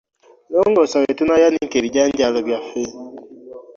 Longoosa 0.53 0.97
we 1.01 1.11
tunaayanika 1.17 1.75
ebijanjaalo 1.77 2.39
byaffe. 2.47 2.83